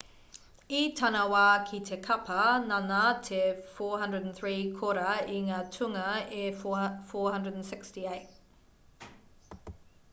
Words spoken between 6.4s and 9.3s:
468